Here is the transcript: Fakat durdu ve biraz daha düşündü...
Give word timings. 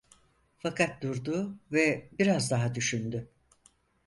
Fakat 0.59 1.01
durdu 1.03 1.57
ve 1.71 2.09
biraz 2.19 2.51
daha 2.51 2.75
düşündü... 2.75 3.29